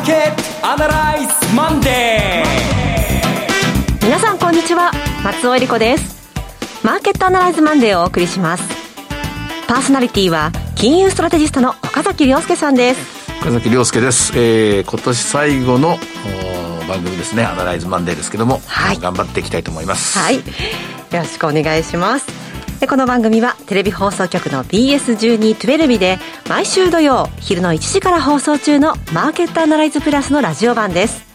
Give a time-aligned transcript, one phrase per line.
[0.00, 4.04] ーケットアナライズマンデー。
[4.04, 4.92] 皆さんこんにちは。
[5.22, 6.30] 松尾英里子です。
[6.82, 8.64] マーケットアナライズマンデーをお送りします。
[9.68, 13.30] パーソナリティは金融ストラテジストの岡崎良介さんです。
[13.42, 15.98] 岡崎良介です、えー、今年最後の
[16.88, 17.44] 番組ですね。
[17.44, 20.18] アナライズマンデーですけども、はい、頑張っていきたいと思います。
[20.18, 20.36] はい。
[20.36, 20.42] よ
[21.12, 22.49] ろしくお願いします
[22.80, 31.26] でこの番組はテレビ放送局の BS1212 で毎週土曜昼の1時から放送中のマーケットアナライズプラスのラジオ版です。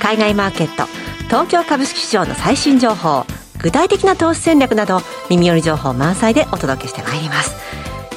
[0.00, 0.86] 海外マーケット
[1.26, 3.26] 東京株式市場の最新情報
[3.58, 7.54] 具体的な投資戦略など耳寄り情報満載でお届けしてまいります。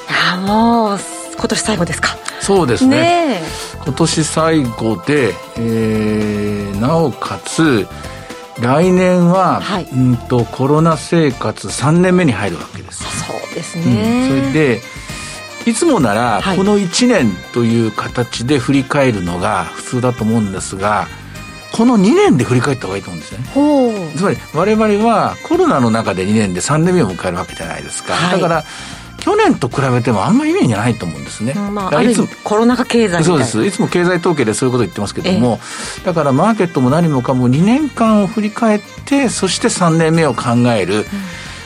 [0.09, 0.99] いやもう
[1.35, 2.15] 今年最後ですか。
[2.39, 2.97] そうですね。
[3.27, 3.41] ね
[3.83, 7.85] 今年最後で、えー、なおかつ
[8.59, 14.81] 来年は、はい、うんとコロナ生活3年目に入るわけですそうですね、うん、それで
[15.65, 21.07] いつもならこの1年という形で振り返るのが普通だと思うんですが
[21.71, 23.45] この2年で振り返った方がいいと思うんですね。
[24.17, 28.63] つまり我々はコロナの中で2年で3年目を迎えるわけじゃないですか、はい、だから
[29.21, 31.53] 去年と比べてもあんまり意味がないと思うんですね。
[31.53, 33.65] まあ、いつコロナ禍経済そうです。
[33.65, 35.59] いつも経済統計でそういうこと言ってますけども、
[36.03, 40.95] だからマーケットも何もかも2年間を振り返って、そして3年目を考える。
[40.95, 41.05] うん、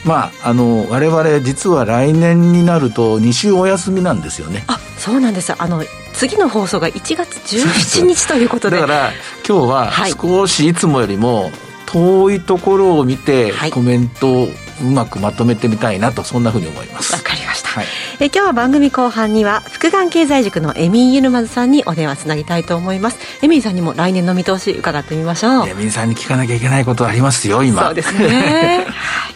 [0.04, 4.66] まあ、あの、我々実は来年になると2週お休みなんですよね。
[4.68, 5.84] あ、そうなんですあの、
[6.14, 8.82] 次の放送が1月17日ということで。
[8.82, 9.12] だから、
[9.48, 11.52] 今日は少しいつもよりも
[11.86, 14.50] 遠いところを見て、コメントを
[14.82, 17.14] うまくまとめてみたいなとそんなふうに思います。
[17.14, 17.86] わかりました、はい、
[18.20, 23.18] え今日は番組後半には福眼経済塾のエミー・ユルマズさんにお電話つなぎたいと思います。
[23.42, 25.70] エミーさんにも来年の見通し伺ってみましょう。
[25.70, 27.86] エミーさんに聞かなきゃいけないことありますよ今。
[27.86, 29.30] そうですね、 は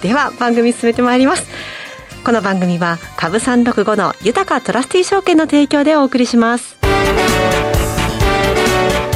[0.00, 1.44] い、では番組進めてまいります。
[2.24, 6.76] この番組は株三六五の豊トラスティ証券の提供でお送りします。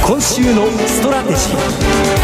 [0.06, 2.19] 今週のストラテジー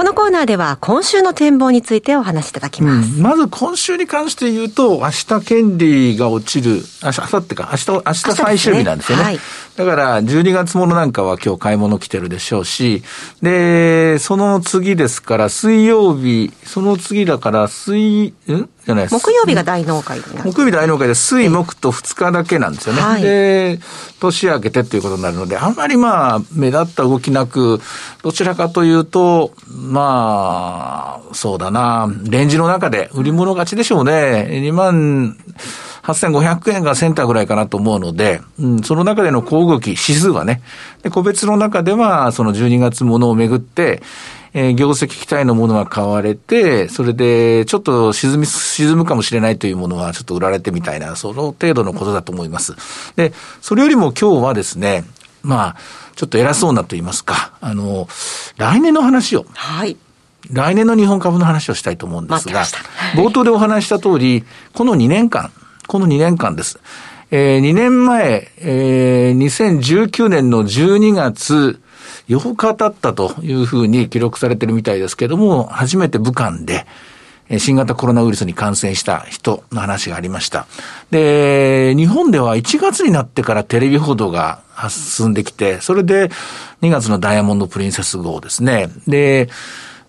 [0.00, 3.18] このコーナーでは今週の展望についてお話しいただきます。
[3.18, 9.24] うん、まず今週に関して言うと、明日権利が落ちる、明日、明後日か、明日、明日最終日なんですよね。
[9.24, 9.40] ねはい、
[9.76, 13.02] だから12月ものなんかは今日買い物来てるでしょうし、
[13.40, 18.68] で、その次ですから水曜日、その次だから水、ん？
[18.84, 20.20] じゃない木曜日が大納会。
[20.20, 23.00] 木曜日大納会で水木と2日だけなんですよね。
[23.00, 23.78] はい、で、
[24.20, 27.80] 年明けてということになるので、あんまりまあ、目立った動きなく、
[28.22, 34.48] どちらかというと、まあ、そうだな、レンジの中で売り物勝ちでしょうね。
[34.50, 35.36] 2万
[36.02, 40.62] 8500円がセンターぐらいかなと思うので、うん、その中での小動き、指数はね、
[41.02, 44.02] で個別の中では、その12月ものをめぐって、
[44.52, 52.74] えー、業績期待のものが買われて、それでちょっと沈み、沈むかもしれないというものはちょっと売られてみたいな、その程度のことだと思います。
[53.16, 55.04] で、それよりも今日はですね、
[55.42, 55.76] まあ、
[56.16, 58.08] ちょっと偉そうなと言いますか、あの、
[58.56, 59.46] 来年の話を。
[59.54, 59.96] はい。
[60.50, 62.64] 来年の日本株の話をしたいと思うんですが、
[63.14, 65.52] 冒頭でお話した通り、この2年間、
[65.90, 66.78] この2年間です。
[67.32, 71.80] えー、2年前、えー、2019年の12月、
[72.28, 76.86] 8日経ったというふうに記録されてるみたいですけども、初めて武漢で、
[77.58, 80.68] 新型コロナウイルスに感染した人の話がありました。
[81.10, 86.30] で、日本では1月になってからテレビ報道が進んできて、それで
[86.82, 88.90] 2月のダイヤモンドプリンセス号ですね。
[89.08, 89.48] で、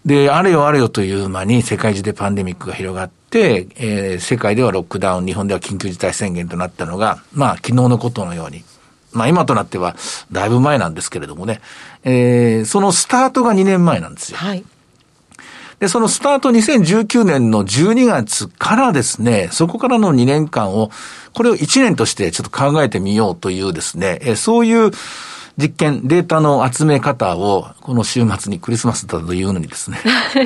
[0.06, 8.64] で、あれよあれよという間に世界中でパンデミックが広がって、えー、世界ではロックダウン、日本では緊急事態宣言となったのが、まあ昨日のことのように
[9.14, 9.96] まあ今となっては
[10.32, 11.62] だいぶ前なんですけれどもね、
[12.04, 14.38] えー、そのスタートが2年前なんですよ。
[14.38, 14.64] はい。
[15.80, 20.92] で、そのスタート2019年の12月からですね、そこからの2年間を、
[21.34, 24.92] これを1年としてちょっと考えてみようというですね、えー、そういう
[25.58, 30.00] 実験、データの集め方を、この週末にクリスマスだというのにですね。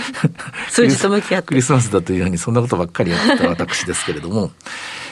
[0.69, 1.47] 数字と向き合って。
[1.47, 4.51] クリスマスだというのに、そんなことばっかりやってた私ですけれども、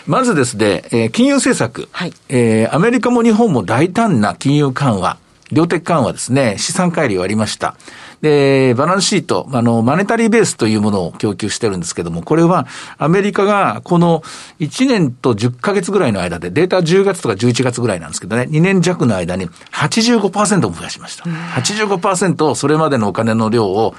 [0.07, 5.17] まずですね、えー、金融政策、はい、えー、アメリカも日本も大胆な金融緩和、
[5.51, 7.75] 量的緩和ですね、資産乖離がありました。
[8.23, 12.67] で、バランスシート、あの、マネタリーベースというものを供給してるんですけども、これは
[12.97, 14.23] アメリカがこの
[14.61, 21.25] 1年と10ヶ月ぐらいの間で、データ10月とか11月ぐらいなんですけどね、2年弱の間に85%も増やしました。
[21.25, 23.93] 85%それまでのお金の量を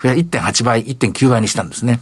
[0.00, 2.00] 1.8倍、1.9倍にしたんですね。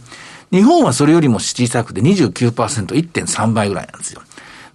[0.51, 4.23] 日本はそれよりも小さくて29%、1.3倍ぐらいなんですよ。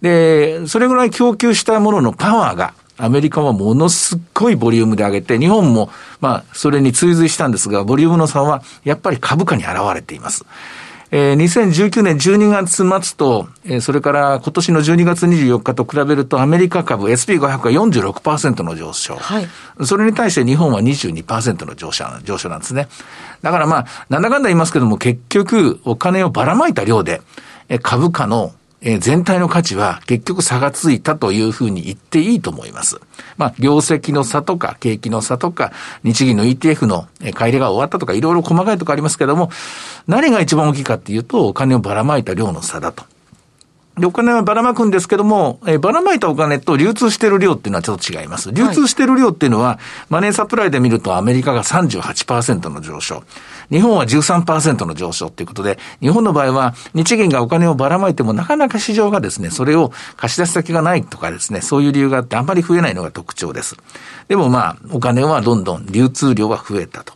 [0.02, 5.90] で、それぐらい供給したもののパワーが、アメリカはものすっごいボリュームで上げて、日本も、
[6.20, 10.46] まあ、それに追随したんですが、ボリュームの差は、やっぱり株価に現れています。
[11.10, 19.16] えー、2019年12月末と、えー、それから今年の12月24日と比べるとアメリカ株 SP500 が46%の上昇。
[19.16, 19.48] はい。
[19.84, 22.88] それに対して日本は22%の上昇上昇なんですね。
[23.42, 27.20] だからまあ、なんだかんだ言いますけども、結局お金をばらまいた量で、
[27.68, 28.52] えー、株価の
[28.82, 33.00] えー、全体の価値は結局差がついたというふうに言っていいと思います。
[33.36, 39.50] まあ、業績の差とか、景気の差とか、日銀の ETF の買い入れが終わったとか、いろいろ細かいとこありますけども、
[40.06, 43.04] 何が一番大きいかっていうと、お金をばらまいた量の差だと。
[43.98, 48.50] で、お金はばらまくんですけども、えー、ばらまいたお金と流通している量っていうのはちょっと違います。
[48.50, 49.78] 流通している量っていうのは、はい、
[50.08, 53.22] マネーサプライで見るとアメリカが38%の上昇。
[53.70, 63.76] 日本は13%の上昇ということで、日本の場合は日銀がお金をばらまいてもなかなか市場がですね、それを貸し出し先がないとかですね、そういう理由があってあんまり増えないのが特徴です。
[64.28, 67.12] でもまあ、お金はどんどん流通量が増えたと。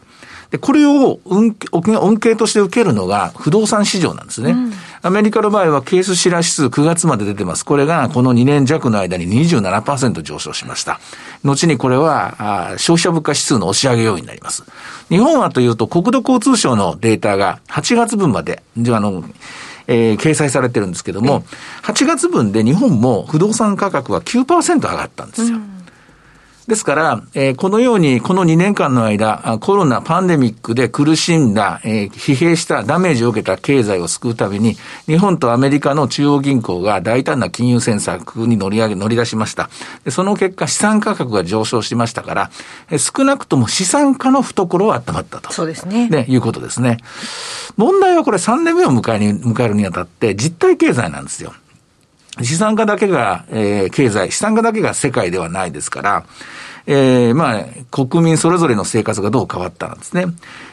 [0.51, 4.53] で、これを恩恩恵として受けるのが不動産市場なんですね。
[4.53, 4.73] うん、
[5.03, 7.65] アメリカの場合はケースシラ指数9月まで出てます。
[7.65, 11.01] これがこの2年弱の間に27%上昇しました。
[11.43, 14.65] 後にこれは消費者物価指数の押し上げ要因になります。
[15.09, 19.25] 日本はというと国土交通省のデータが8月分まで、あの、
[19.89, 21.43] えー、掲載されてるんですけども、
[21.83, 25.57] 8月分で日本も不動産価格は9%上がったんですよ。
[25.57, 25.76] うん
[26.67, 34.77] ですから、えー、このようにこの2年間の間、コロナ、パンデミックで苦しんだ、えー、疲弊したダメージを受けた経済を救うために、
[35.07, 39.71] 日本とアメリカの中央銀行が大胆な金融政策に乗り上げ、乗り出しました。
[40.05, 42.51] でその結果、資産価格が上昇しましたから、
[42.91, 45.53] えー、少なくとも資産家の懐は温まったと。
[45.53, 46.09] そうですね。
[46.09, 46.99] ね、いうことですね。
[47.77, 51.53] 問題はこれ3年目を迎えに、迎えるにあたって実体経済なんですよ。
[52.43, 56.25] 資産家だけが、えー、経済、資産家だけが世界ではないですから、
[56.87, 60.27] えー、まあ、国民それぞれの生活がどう変わったんですね。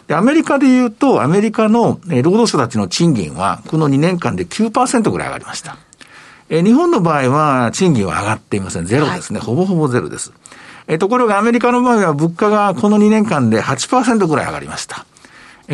[0.07, 5.77] で、アメリカで言うと、アメリカの労働者たちの賃金は、この2年間で9%ぐらい上がりました。
[6.49, 8.85] えー、日本の場合は、賃金は上がっていません。
[8.85, 9.39] ゼロですね。
[9.39, 10.31] はい、ほぼほぼゼロです。
[10.87, 15.05] えー、ところがアメリカの場合は、物価がこの2年間で8%ぐらい上がりました。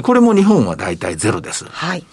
[0.03, 1.65] これも日本は大体ゼロです。
[1.65, 2.05] はい。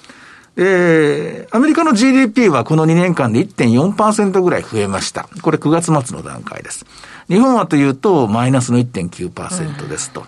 [0.59, 5.29] えー、アメリカの GDP はこの2年間で1.4%ぐらい増えました。
[5.43, 6.87] これ9月末の段階です。
[7.29, 10.25] 日本はというと、マイナスの1.9%ですと。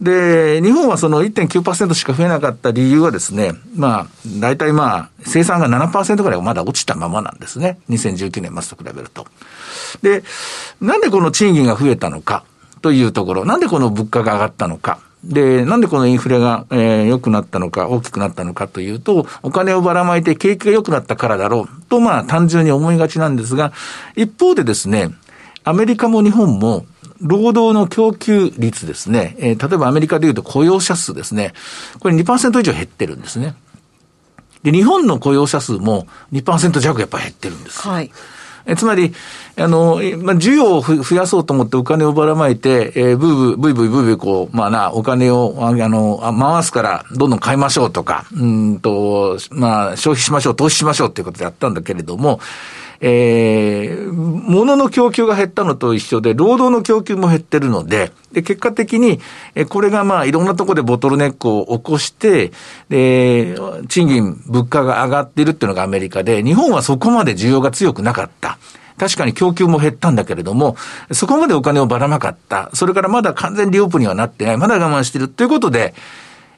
[0.00, 4.06] で、日本はその1.9%しか増えなかった理由はですね、まあ、
[4.40, 7.78] 大体まあ、生産が7%ぐらいまだ落ちたままなんですね。
[7.88, 9.26] 2019年末と比べると。
[10.02, 10.22] で、
[10.80, 12.44] なんでこの賃金が増えたのか
[12.82, 14.98] というところ、なんでこの物価が上がったのか。
[15.24, 23.72] で、なんでこのインフレが、えー、良くなったのか、大きくなったのかというと、お金をばらまいて景気が良くなったからだろうと、まあ単純に思いがちなんですが、
[24.14, 25.10] 一方でですね、
[25.64, 26.86] アメリカも日本も、
[27.20, 31.54] 労働の供給率ですね、えー、例えばアメリカでいうと雇用者数ですね、
[31.98, 33.54] これ2%以上減ってるんですね。
[34.62, 37.80] で、日本の雇用者数も2%弱やっぱり減ってるんです。
[37.80, 38.10] はい。
[38.66, 39.14] えつまり、
[39.56, 52.40] あの、まあ、需要を増やそうと思ってお金をばらまいて、えー、ブーブー、ブイブイブイブイこう、まあな、お金を、あの、回すから、どんどん買いましょうとか、うんと、まあ、消費しましょう、投資しましょうっていうことでやったんだけれども、
[53.00, 59.20] えー、物の供給が減ったのと一緒で、労働の供給も減ってるので、で、結果的に、
[59.54, 62.52] え、これがまあ、いろんなところでボトルネックを起こして、
[62.88, 63.56] で、
[63.88, 68.58] 賃金、物価が上がっているっていうのがアメリカで、日本はそこまで需要が強くなかった。
[68.98, 70.76] 確かに供給も減ったんだけれども、
[71.12, 72.70] そこまでお金をばらまかった。
[72.72, 74.56] それからまだ完全リオープンにはなってない。
[74.56, 75.94] まだ我慢しているということで、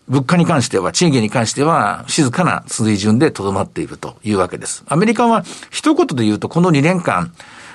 [0.08, 4.84] 物価に関しては、賃金に関しては、静かな水準でとどまっているというわけです。
[4.88, 7.32] アメリカは、一言で言うと、この2年間、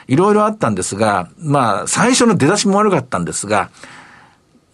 [0.07, 3.69] いろいろあったんですが、まあ、最初の出だしも悪かったんですが、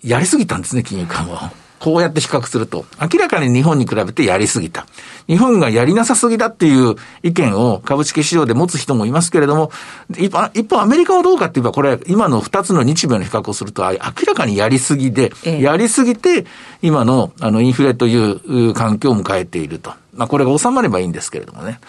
[0.01, 1.68] やりすぎたんですね、金融緩和を。
[1.79, 4.85] こうやって比較すると、明らかに日本に比べてやりすぎた。
[5.27, 9.71] 日本がやりなさすぎだっていう意見を株式市場で持つ人もいますけれども、
[10.17, 16.45] 一方、一方アメリカはどうかって言えば、これ、今の二つの日米の比較をすると、明らかにやりすぎで、やりすぎて、
[16.81, 19.93] 今の、あの、インフレという環境を迎えていると。
[20.13, 21.79] まあ、これが収まればいいんですけれどもね。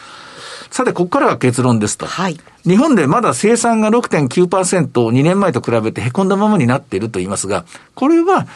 [0.71, 2.07] さて、ここからが結論ですと。
[2.07, 2.39] はい。
[2.63, 8.47] 日本でまだ生産が6.9%、2年前と比べて凹んだままになっていると言いますが、これは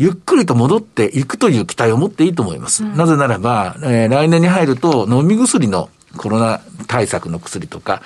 [0.00, 2.84] ゆっくりと戻っていくという期待を持っていいと思います。
[2.84, 8.00] うん、なぜならば、えー、来年に入ると飲み薬のコロナ対策の薬とか、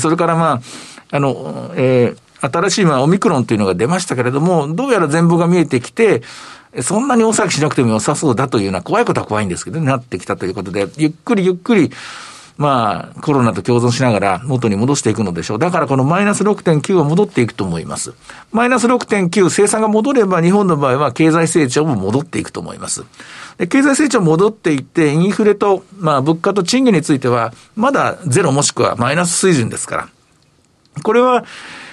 [0.00, 0.60] それからま
[1.10, 6.20] あ、あの、えー、新しいまあオミクロンというのが出ましたけれども、どうやら全貌が見えてきて、
[6.82, 11.90] そんなに大騒ぎしなくても良さそうだというような怖いことは怖いんですけど、ね、なってきたということで、ゆっくりゆっくり、
[12.60, 15.58] まあ、コロナと共存しながら元に戻していくのでしょう。
[15.58, 18.12] だからこのマイナス6.9は戻っていくと思います。
[18.52, 23.06] マイナス6.9、生産が戻れば日本の場合は経済成長も戻っていくと思います。
[23.56, 30.08] で経済成長戻っていって、インフレと、まあ、物価と賃金については、まだゼロもしくはマイナス水準ですから。
[31.02, 31.46] これは、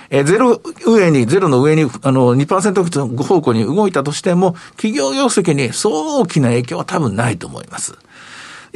[0.09, 7.97] えゼロ上に、ゼロの上に、あの、2%方向に動いたとしても、企業業績にそう大きな影響は多分ないと思います。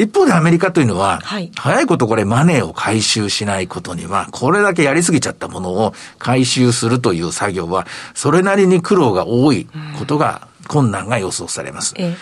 [0.02, 9.68] 一方でアメリカというのは、はい、早いことこれマネーを回収しないことには、これだけやりすぎちゃったものを回収するという作業は、それなりに苦労が多い
[10.00, 11.94] ことが、困難が予想されます。
[11.98, 12.16] え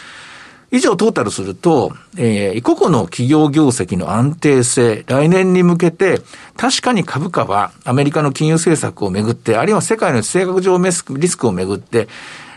[0.71, 6.21] 以上トータルすると、えー、個々の企業業績の安定性、来年に向けて、
[6.57, 10.91] 確かに株価はアメリカの金融政策をめぐって、あるいは世界の性格上リ
[11.27, 12.07] スクをめぐって、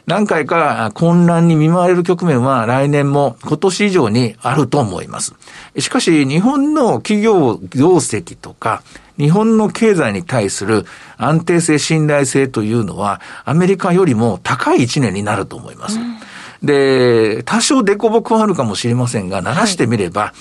[0.07, 5.35] 何回か混乱に見舞われる局面は来年も今年以上にあると思います。
[5.79, 8.83] しかし、日本の企業業績とか、
[9.17, 10.87] 日本の経済に対する
[11.19, 15.99] 安定性、信頼性というのは、アメリカよりも高い一年になると思います。
[15.99, 16.19] うん
[16.63, 20.33] で、多少凸凹はあるかもしれませんが、鳴らしてみれば、はい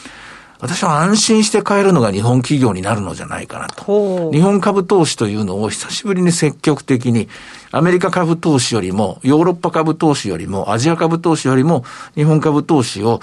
[0.62, 4.32] 私は安心して買えるのが日本企業になるのじゃないかなと。
[4.32, 7.28] 日本株投資というのを久しぶりに積極的に、
[7.72, 13.22] アメリカ株投資よりも、ヨーロッパ株投資よりも、アジア株投資よりも、日本株投資を、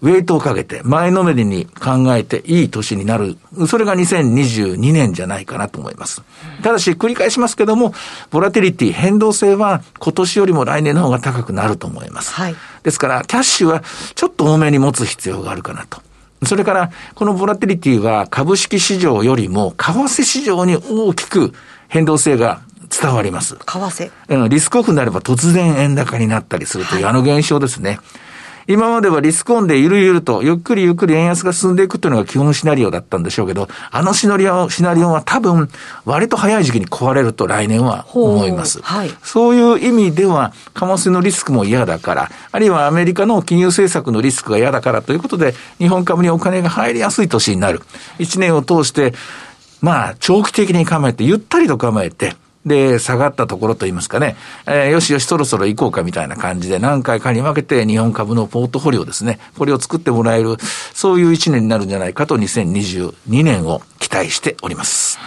[0.00, 3.36] ウェイトをかけて、前のめりに考えていい年になる。
[3.68, 6.22] それが2022年じゃないかなと思います。
[6.62, 7.94] ただし、繰り返しますけども、
[8.30, 12.32] ボラティリティ、変動性は今年よりも来年の方が高くなると思います。
[12.32, 13.82] はい、ですから、キャッシュは
[14.16, 16.00] ちょっと多めに持つ必要があるかなと。
[16.44, 21.52] それから、このボラティリティは株式市場よりも、為替市場に大きく
[21.88, 23.56] 変動性が伝わります。
[23.56, 27.98] 為替リスクオフになれば突然円高になったりするという、あの現象ですね。
[28.70, 35.70] 今まではリスクオンでゆるゆると、ゆっくりゆっくり円安が進んでいくというのが基本シナリオだったんでしょうけど、あのシナリオ、シナリオは多分、
[36.04, 38.82] 割と早い時期に壊れると来年は思います。
[38.82, 47.80] はい、そういう意味では、為替のリスクも嫌だから、あるいはアメリカの金融政策のリスクが嫌だからということで、日本株にお金が入りやすい年になる。
[48.18, 49.14] 一年を通して、
[49.80, 52.36] まあ、長期的に構えて、ゆったりと構えて、
[52.68, 60.56] で、下がったところといいますかね、えー、よしよしそろそろ行こうかみたいな感じで何回かに分けて日本株のポートフォリオですね、これを作ってもらえる、
[60.94, 65.18] そういう1年になるんじゃないかと2022年を期待しております。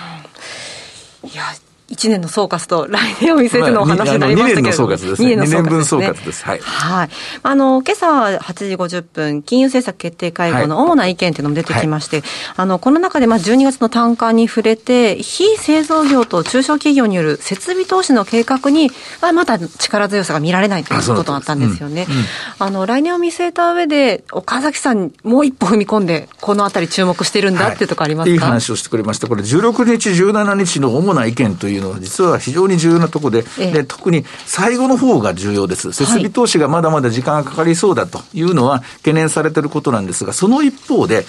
[1.24, 1.44] いや、
[1.92, 5.36] 1年の総括と来年を見据えてのお話になりましたけど、まあ、2年の総括ですね。
[5.36, 6.46] 2年分総括です。
[6.46, 6.60] はい。
[6.60, 7.10] はい。
[7.44, 12.26] あの、今朝8時50分、金融政策決定会合の主な意見というのも出てきまして、はい、
[12.58, 18.90] あの、この中で、まあ、12月の単価に触れて、非製造業と中小企業による設備投資の計画に、
[19.22, 22.06] まあ、まだ力強さが見られないということとなったんですよね。
[22.10, 22.24] うんうん、
[22.60, 29.28] あの、来年を見据えた上で、岡崎さん、もう一歩踏み込んで、このあたり注目してるんだっていうところありますか、はい、いい話をしてくれました。
[29.28, 35.92] これ、16日、17日の主な意見といういうのは実は非常に重要なところで、で特に最後の方が重要です。
[35.92, 41.26] 設備投資がまだまだ時間がかかりそうだというのは懸念されていることなんですが、その一方で、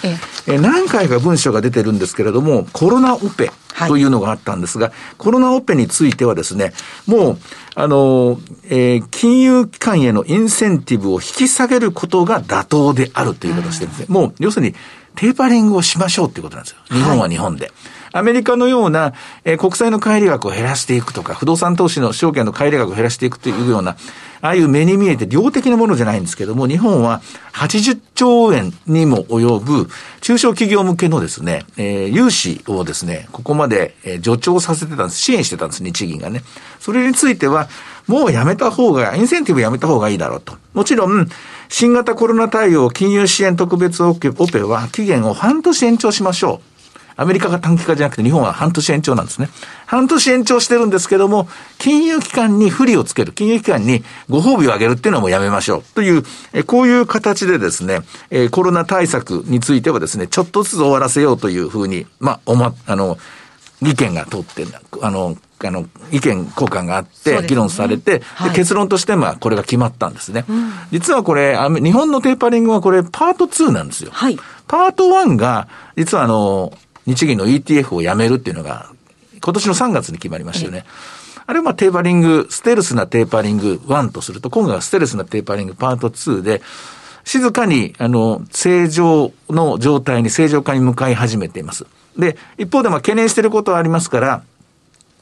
[0.46, 3.50] え何回か文書が出てるんですけれども、コロナオペ
[3.88, 6.72] というのがあったんですが、はい、コロナオペについてはですね、
[7.06, 7.38] もう、
[7.74, 14.74] あの、えー、金融機関へのインセンティブを引き下げることが妥当であるという形でですね、もう、要するに、
[15.14, 16.78] テーパリングをしましょうっていうことなんですよ。
[16.90, 17.66] 日本は日本で。
[17.66, 17.74] はい
[18.12, 19.14] アメリカのような、
[19.44, 23.96] えー、国債の乖離額を減らしていくとか、不動産投資の証券の乖離額を減らしていくというような、
[24.42, 29.88] ああいう目に見えて量的なものじゃないんですけども、日本は80兆円にも及ぶ
[30.20, 35.20] 中小企業向けのですね、えー、融資をですね、ここまで、え、助長させてたんです。
[35.20, 36.42] 支援してたんです、日銀がね。
[36.80, 37.68] それについては、
[38.08, 40.56] もうやめた方が、インセンティブやめた方がいいだろうと。
[40.74, 41.28] もちろん、
[41.68, 46.71] 新型コロナ対応金融支援特別オペは期限を半年延長しましょう。
[47.22, 49.48] アメリカが短期化じゃなくて日本は半年延長なんですね。
[49.86, 51.48] 半年延長してるんですけども、
[51.78, 55.82] 金融機関に不利をつける、金融機関にご褒美をあげるっていうのはもうやめましょう。
[55.94, 58.00] という、えこういう形でですね、
[58.30, 63.18] えコロナ対策についてはですね、ちょっとずつ終わらせようというふうに、まあ、おま、あの、
[63.80, 64.64] 意見が通って、
[65.00, 70.44] あの、あの、意見交換があって、議論されて、で、はい、結論として、まあ、これが決まったんですね。
[70.48, 74.10] うん、実はこれ、日本のテーパリングはこれ、パート2なんですよ。
[74.12, 76.72] はい、パート1が、実はあの、
[77.06, 78.90] 日銀の ETF をやめるっていうのが、
[79.42, 80.84] 今年の3月に決まりましたよね。
[81.46, 86.62] あれはまあテーパリング、ステルスなテーパリング1とすると、今回はステルスなテーパリングパート2で、
[87.24, 91.86] 静かに、あの、正常の状態に、正常化に向かい始めています。
[92.16, 94.42] で、一方でまあ懸念していることはありますから、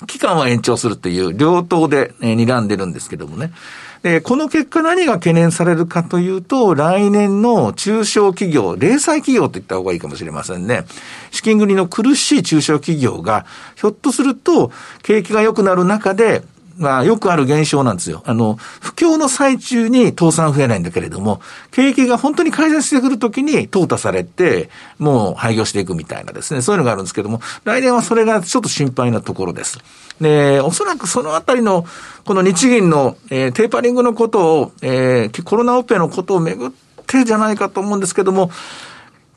[0.06, 3.52] 期間は延長するという両党で、えー、睨んでるんですけどもね。
[4.02, 10.84] で、この結果何が懸念されるかというと、来年の中小企業、零細企業と言った方がいいかもしれませんね。
[11.30, 13.44] 資金繰りの苦しい中小企業が、
[13.76, 16.42] ひょっとすると、景気が良くなる中で、
[16.78, 18.22] まあ、よくある現象なんですよ。
[18.26, 29.78] あの、不況の最中に倒産増えないんだけれども、景気が本当に改善してくるときに淘汰されて、もう廃業していくみたいなですね、そういうのがあるんですけども、来年はそれがちょっと心配なところです。
[30.20, 31.86] で、おそらくそのあたりの、
[32.24, 36.70] この日銀の、えー、テーパリングのことを、えー、コロナオペのことをめぐっ
[37.06, 38.50] てじゃないかと思うんですけども、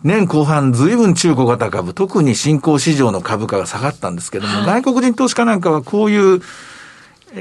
[0.03, 6.41] 年後半、ずいぶん中古型株、特に新興市場の株価が下がったんですけども、はい、外国人投資家なんかはこういう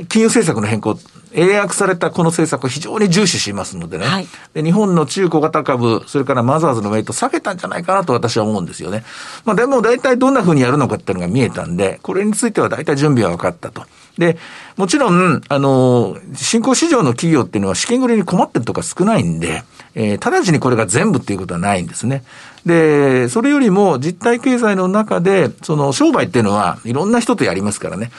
[0.08, 0.98] 金融政策の変更、
[1.32, 9.04] 英訳されたこの政策を非常に重視しますのでね、はい、で日本の中小型株、それからマザーズのウェイト下げたんじゃないかなと私は思うんですよね。
[9.44, 13.84] まあでも大体どんな風にやるのかっていうのが見えたんで、これについては大体準備は分かったと。
[14.18, 14.36] で、
[14.76, 22.24] もちろん、あの、新興市場の企業っていうのは資金繰りに困ってるとか少ないんで、えー、直ちにこれが全部っていうことはないんですね。
[22.66, 28.10] で、それよりも実体経済の中で、その商売っていうのはいろんな人とやりますからね。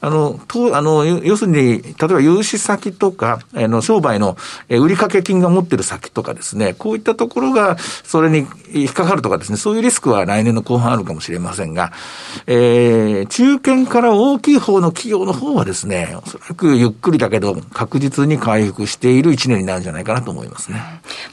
[0.00, 4.36] あの、と、あの、要するに、例えば融資先とか、あの、商売の
[4.68, 11.92] 売掛金が持ってる先とかですね、こういったところが、それに引っかかるとかですね、そういうリスクは来年の後半あるかもしれませんが、
[12.46, 20.80] えー、中堅から大きい方の企業の方はですね、おそらくゆっくりだけど確実に回復している一年になるんじゃないかなと思いますね。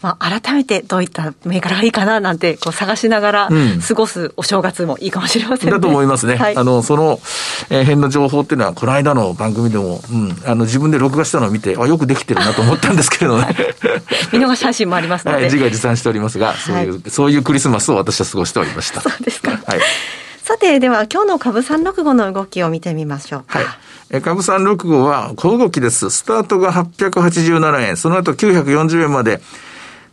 [0.02, 3.50] まあ、改めてどういった銘柄がいいかななんてこう探しながら
[3.88, 5.72] 過ごすお正月もいいかもしれませんね。
[5.72, 6.36] だと思いますね。
[6.36, 7.20] はい、あの、その、
[7.70, 13.56] えー、辺の情報っていうのは、この間の番組でも、うん、あの、自分で録画したのを見て、あ、よくできてるなと思ったんですけれどね。
[14.32, 15.38] 見逃し配信もありますので。
[15.38, 19.02] はい、自画自賛しておりますが、そういう、はい、そういうクリスマスを私は過ごしておりました。
[19.02, 19.52] そうですか。
[19.52, 19.80] はい。
[20.42, 23.66] さて、では今日の株365の動きを見てみましょうはい。
[24.12, 26.12] え株365は小動きです。
[26.12, 29.42] スタートが887円、その後940円まで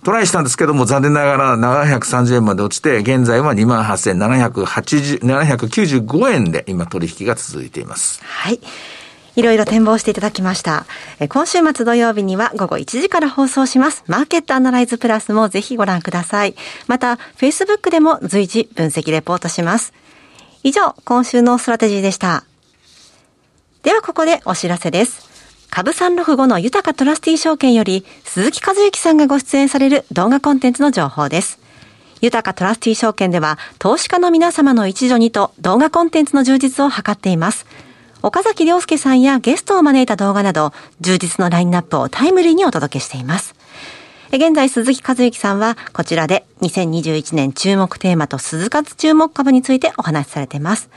[0.04, 8.20] トライしたんですけども、残念ながら730円まで落ちて、現在は28,795円で今取引が続いています。
[8.24, 8.58] はい。
[9.34, 10.84] いろいろ展望していただきました。
[11.28, 14.04] 今週末土曜日には午後1時から放送します。
[14.06, 16.56] マーケットアナライズプラスもぜひご覧ください。
[16.88, 19.94] また、Facebook でも随時分析レポートします。
[20.64, 22.44] 以上、今週のストラテジーでした。
[23.84, 25.31] ではここでお知らせです。
[25.74, 31.58] 株365の豊かトラスティー証券より鈴木和之さんがご出演される動画コンテンツの情報です。
[32.20, 37.64] 豊かトラスティー証券では投資家の皆様の一助にと動画コンテンツの充実を図っています。
[38.20, 43.54] 岡崎良介さんやゲストを招いた動画など充実のラインナップをタイムリーにお届けしています。
[44.30, 50.90] 現在、鈴木和之さんは、こちらで2021年注目テーマと鈴活注目株についてお話しされています。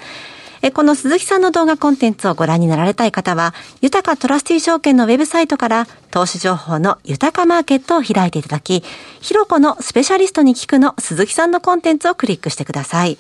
[0.73, 8.83] この鈴木さんの動画コンテンツをご覧になられたい方は、豊かトラスティ証券のウェブサイトから投資情報の豊かマーケットを開いていただき、
[9.21, 13.17] ひろこのスペシャリストに聞くの鈴木さんのコンテンツをクリックしてください。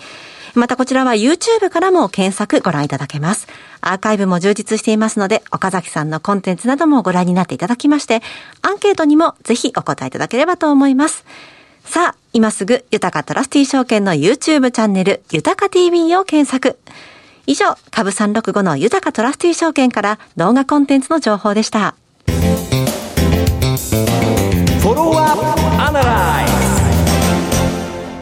[0.55, 3.47] またこちらは YouTube からも検索ご覧いただけます。
[3.81, 8.21] アーカイブも充実していますので、岡崎さんのコンテンツなどもご覧になっていただきまして、
[8.61, 11.25] アンケートにもぜひお答えいただければと思います。
[11.83, 16.79] さあ、今すぐ、豊かトラスティ証券の YouTube チャンネル、豊か TV を検索。
[17.47, 21.95] 以上、株365の豊かトラスティ証券から動画コンテンツの情報でした。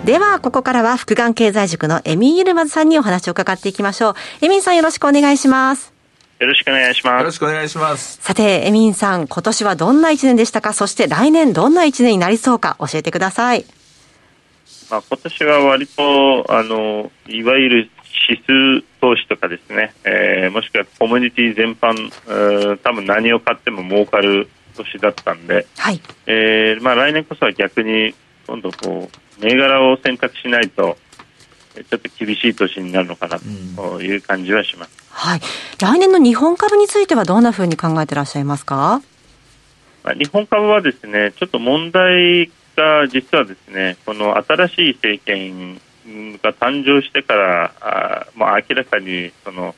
[0.04, 4.16] では、ここからは福眼経済塾のエミン・ユルマズさんにお話を伺っていきましょう。
[4.42, 5.94] エミンさんよろしくお願いします。
[6.40, 7.22] よろしくお願いします。
[7.22, 8.18] よろしくお願いします。
[8.22, 10.74] さて、エミンさん、今年はどんな一年でしたか？
[10.74, 12.76] そして来年どんな一年になりそうか？
[12.80, 13.66] 教えてください。
[14.92, 17.90] まあ、今年は割と、あの、いわゆる
[18.30, 21.94] 指数投資とかですね、えー、もしくはコミュニティ全般、
[22.28, 26.02] えー、多分何を買っても儲かる年だったんで、はい。
[26.26, 28.14] えーまあ、来年こそは逆に
[28.48, 30.98] 今度こう銘柄を選択しないと
[31.76, 33.40] ちょっと厳しい年になるのかな
[33.76, 35.42] という感じはします、うん、はい、
[35.80, 39.02] 来年の日本株についてはどんなふうに考えていらっしゃいますか、
[40.04, 45.82] まあ、日本株はですねちょっと問題が実はですねこの新しい政権
[46.42, 49.76] が誕生してからあ、まあ、明らかにその、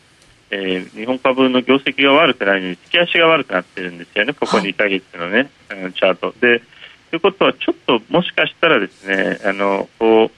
[0.50, 6.34] えー、日本株の業績が悪くないのに突き足が悪くなってるんですよね、ここ2か月のね、はい、チャート。
[6.40, 6.62] で
[7.12, 10.32] ということは、ちょっともしかしたらですねあのこう、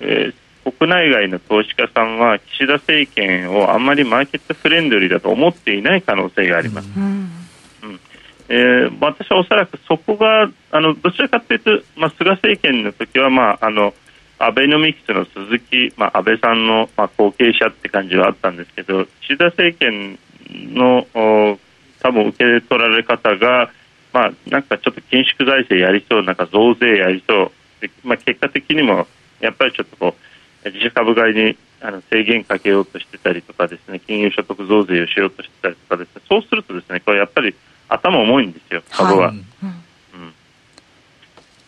[0.00, 6.90] えー、国内外の投資家さんは岸田政権をあんまりマーケットフレンドリーだと思っていない可能性があります。
[6.96, 8.00] うん、うん
[8.50, 13.94] えー、私はおそらくそこがあのどちらかというと、まあ、菅政権の時は、まあ、あの
[14.40, 20.18] アベノミクスの鈴木、まあ、安倍さんの、まあ、後継者って感じはあったんですけど岸田政権
[20.74, 21.06] の
[22.00, 23.70] 多分受け取られ方が
[24.12, 27.52] まあ、なんかちょっと緊縮財政やりそう、なんか増税やりそう、
[28.02, 29.06] まあ、結果的にも
[29.40, 30.16] やっぱりちょっとこ
[30.64, 36.22] う自社株買いにあの制限かけようとしてたりとかですね金融所得増税をしようとしてたりとかですね。
[36.28, 37.54] そうするとですねこれやっぱり
[37.88, 39.44] 頭重いんですよ株は、はい、うん、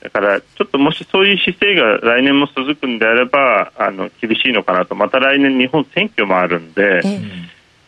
[0.03, 4.97] だからちょっともしそういう姿勢が来年も続くんであればあの厳しいのかなと。
[4.97, 7.21] また来年日本選挙もあるんで、え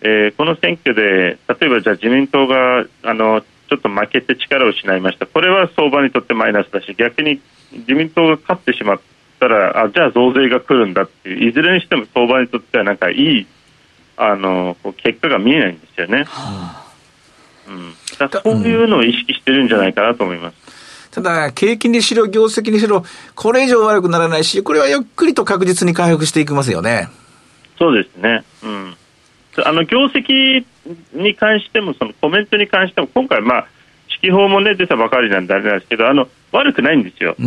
[0.01, 0.29] え。
[0.29, 5.27] ー、この選挙で例えばじゃあ自民党があのちょっと負けて力を失いました。
[5.27, 7.41] これは相場にとってマイナスだし逆に
[7.73, 9.01] 自民党が勝ってしまっ
[9.41, 13.47] たらあじゃあ増税が来るんだっていういずれにしても相場にとってはなんかいい
[14.17, 16.25] あの結果が見えないんですよね。
[16.29, 16.93] はあ、
[17.69, 20.84] うん、だそういうのを意識してるんじゃないかなと思います。
[21.15, 23.05] ただ、景気にしろ、業績にしろ、
[23.37, 27.09] これ以上悪くならないし、これはゆっくりと確実に回復していきますよね。
[27.79, 28.43] そうですね。
[28.65, 28.97] うん。
[29.65, 30.65] あの、業績
[31.13, 33.67] に関しても、そのコメントに関しても、今回、まあ、
[34.21, 37.37] 指揮法もね、出たばかりなんであれなんですけど、あの、悪くないんですよ。
[37.39, 37.43] う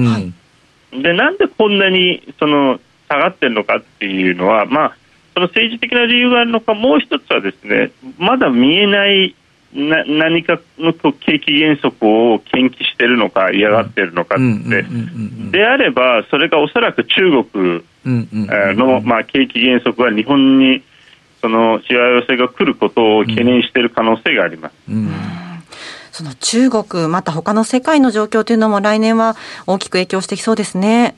[0.97, 4.97] ん、で、なんでこんなに、その、下がってるのかっていうのは、まあ、
[5.34, 9.36] その政治的な理由があるのか、もう一つはですね、まだ見えない
[9.77, 14.85] な何かの景気減速を研究しているのか嫌がっているのかって。
[15.51, 20.83] であればそれがおそらく中国の、まあ、景気減速は日本に
[21.41, 24.73] そのしわ寄せが来ることを懸念している可能性があります。
[24.89, 25.11] うん。
[26.11, 29.35] その中国、また他の世界の状況というのも来年は
[29.67, 31.15] 大きく影響してきそうですね。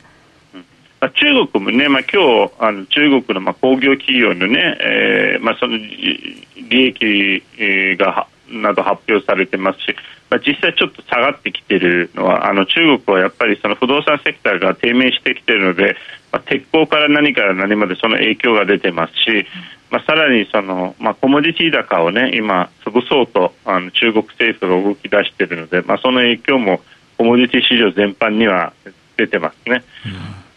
[0.99, 9.95] まあ、中国もね、まあ、今日あの中国のまあ工業企業のね、えーまあ、その利益がなど発表されてますし、
[10.29, 15.95] まあ、実際ちょっと下がってきているのはあの中国はやっぱりその不動産セクターが低迷してきているので、
[16.31, 19.45] まあ、鉄鋼から何から何までその影響が出てますし、
[19.89, 26.81] まあ、さらにその、まあ、コモディティ高をね今潰そうとあの中国政府が動き出しているので、まあ、その影響も
[27.17, 28.73] コモディティ市場全般には
[29.17, 29.83] 出てますね。
[30.05, 30.09] う
[30.45, 30.48] ん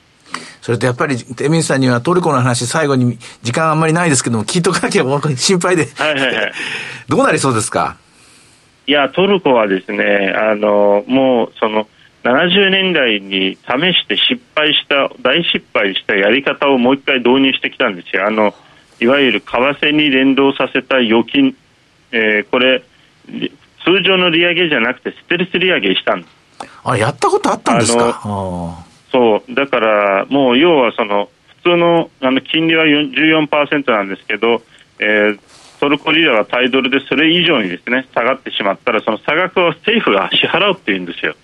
[0.63, 5.05] それとやっぱり、テミンさんにはトルコの話、最後に時間あんまりないですけども、聞いとかなきゃ
[5.37, 5.89] 心配で。
[5.97, 6.53] はいはいはい。
[7.09, 7.97] どうなりそうですか？
[8.87, 11.87] いや、トルコはですね、あの、もう、その、
[12.25, 18.27] 70年代に試して失敗した、大失敗したやり方をもう一回導入してきたんですよ。
[18.27, 18.55] あの、
[19.01, 21.57] いわゆる為替に連動させた預金、
[22.13, 22.83] えー、これ、
[23.85, 26.69] 通常の利上げじゃなくて、ステルス利上げしたんです。
[26.85, 28.85] あ、やったことあったんですか？
[29.13, 31.29] そう、だからもう要はその
[31.63, 34.63] 普通のあの金利は14%なんですけど、
[34.99, 35.39] えー、
[35.79, 41.35] トルコリラがタイドルでそれ以上にですね下がってしまったらその差額を政府が支払うっていうんですよ。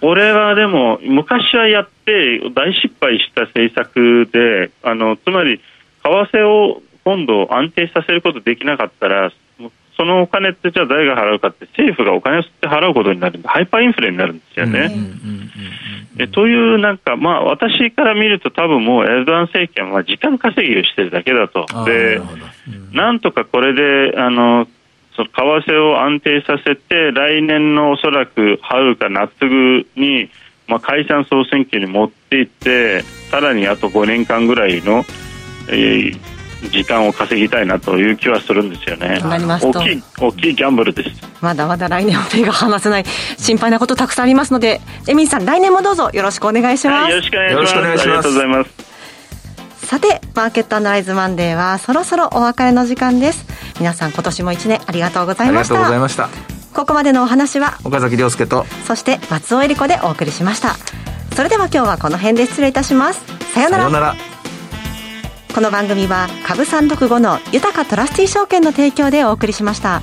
[0.00, 5.62] これはでも昔はやって大失敗した政策であのつまり為
[6.32, 9.30] 替を今度安定させることできなかったら
[9.96, 14.90] そのお金ってじゃあ誰が払うかって政府がお金を吸って払うことになるんでハイパーインフレになるんですよね。
[16.18, 21.66] えというなんか、まあ、私から見ると多分もうエルドアン政権は時間稼ぎをしてるだけだと。
[21.84, 24.66] で、うん、なんとかこれであの
[25.16, 25.28] その
[25.60, 29.30] 為替を安定させて来年のおそらく春か夏
[29.96, 30.30] に、
[30.66, 35.04] まあ、解散総選挙に持っていってさらにあと5年間ぐらいの、
[35.68, 36.31] えー、
[36.70, 39.20] 時間を稼ぎたいなという気はするんですよね。
[39.20, 41.10] なります大きい、大きいギャンブルです。
[41.40, 43.04] まだまだ来年は手が離せない
[43.38, 47.02] 心配なことたくさんありますので、エミンさん、来年もどうぞよろしくお願いします。
[47.02, 48.02] はい、よろしくお願いします。
[48.02, 48.92] ありがとうございます。
[49.86, 53.44] さて、マーケットアナライズマンデーはそろそろお別れの時間です。
[53.78, 55.74] 皆さん今年も一年ありがとうございました。
[55.74, 56.28] ありがとうございました。
[56.72, 60.76] ここまでのお話は岡崎亮介とそして松尾恵理子でお送りしました。
[61.36, 63.20] それでは今日はこの辺で失礼いたします。
[63.52, 64.31] さようなら。
[65.54, 70.00] この番組は株三六5の豊かトラスティ証券の提供でお送りしました。